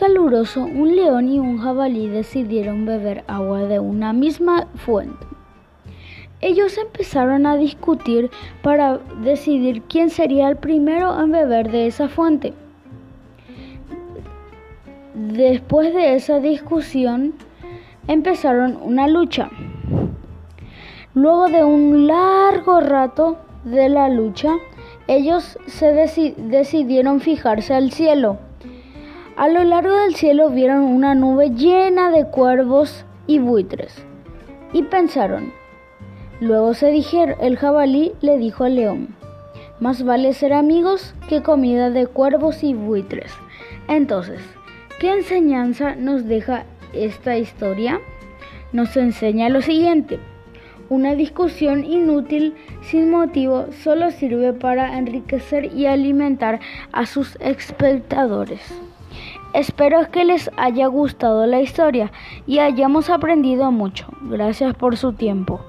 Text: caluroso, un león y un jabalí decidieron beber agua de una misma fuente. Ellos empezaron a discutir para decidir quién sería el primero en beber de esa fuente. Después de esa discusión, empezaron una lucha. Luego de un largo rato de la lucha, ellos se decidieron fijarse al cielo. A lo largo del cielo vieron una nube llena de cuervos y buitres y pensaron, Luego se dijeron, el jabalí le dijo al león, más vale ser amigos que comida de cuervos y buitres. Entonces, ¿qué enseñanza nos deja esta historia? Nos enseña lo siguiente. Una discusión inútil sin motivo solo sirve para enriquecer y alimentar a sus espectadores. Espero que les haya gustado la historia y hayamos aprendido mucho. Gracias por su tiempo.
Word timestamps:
caluroso, 0.00 0.62
un 0.62 0.96
león 0.96 1.28
y 1.28 1.38
un 1.38 1.58
jabalí 1.58 2.08
decidieron 2.08 2.86
beber 2.86 3.22
agua 3.26 3.60
de 3.64 3.78
una 3.78 4.14
misma 4.14 4.66
fuente. 4.76 5.26
Ellos 6.40 6.78
empezaron 6.78 7.44
a 7.44 7.58
discutir 7.58 8.30
para 8.62 8.96
decidir 9.22 9.82
quién 9.82 10.08
sería 10.08 10.48
el 10.48 10.56
primero 10.56 11.22
en 11.22 11.32
beber 11.32 11.70
de 11.70 11.86
esa 11.86 12.08
fuente. 12.08 12.54
Después 15.14 15.92
de 15.92 16.14
esa 16.14 16.40
discusión, 16.40 17.34
empezaron 18.08 18.78
una 18.82 19.06
lucha. 19.06 19.50
Luego 21.12 21.48
de 21.48 21.62
un 21.62 22.06
largo 22.06 22.80
rato 22.80 23.36
de 23.64 23.90
la 23.90 24.08
lucha, 24.08 24.54
ellos 25.08 25.58
se 25.66 25.92
decidieron 25.92 27.20
fijarse 27.20 27.74
al 27.74 27.92
cielo. 27.92 28.38
A 29.36 29.48
lo 29.48 29.64
largo 29.64 29.94
del 29.94 30.14
cielo 30.14 30.50
vieron 30.50 30.82
una 30.82 31.14
nube 31.14 31.50
llena 31.50 32.10
de 32.10 32.26
cuervos 32.26 33.04
y 33.26 33.38
buitres 33.38 34.04
y 34.72 34.82
pensaron, 34.82 35.52
Luego 36.40 36.72
se 36.72 36.90
dijeron, 36.90 37.36
el 37.42 37.58
jabalí 37.58 38.12
le 38.22 38.38
dijo 38.38 38.64
al 38.64 38.76
león, 38.76 39.14
más 39.78 40.02
vale 40.04 40.32
ser 40.32 40.54
amigos 40.54 41.14
que 41.28 41.42
comida 41.42 41.90
de 41.90 42.06
cuervos 42.06 42.64
y 42.64 42.72
buitres. 42.72 43.30
Entonces, 43.88 44.40
¿qué 44.98 45.12
enseñanza 45.12 45.96
nos 45.96 46.26
deja 46.26 46.64
esta 46.94 47.36
historia? 47.36 48.00
Nos 48.72 48.96
enseña 48.96 49.50
lo 49.50 49.60
siguiente. 49.60 50.18
Una 50.88 51.14
discusión 51.14 51.84
inútil 51.84 52.54
sin 52.80 53.10
motivo 53.10 53.66
solo 53.82 54.10
sirve 54.10 54.54
para 54.54 54.96
enriquecer 54.96 55.66
y 55.74 55.84
alimentar 55.86 56.58
a 56.90 57.04
sus 57.04 57.36
espectadores. 57.40 58.62
Espero 59.52 60.10
que 60.10 60.24
les 60.24 60.50
haya 60.56 60.86
gustado 60.86 61.46
la 61.46 61.60
historia 61.60 62.12
y 62.46 62.60
hayamos 62.60 63.10
aprendido 63.10 63.72
mucho. 63.72 64.06
Gracias 64.22 64.74
por 64.74 64.96
su 64.96 65.12
tiempo. 65.12 65.60